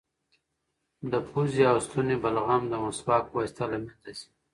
د 1.11 1.13
پوزې 1.29 1.63
او 1.71 1.77
ستوني 1.85 2.15
بلغم 2.23 2.63
د 2.69 2.73
مسواک 2.83 3.23
په 3.29 3.35
واسطه 3.37 3.63
له 3.71 3.77
منځه 3.83 4.09
ځي. 4.17 4.25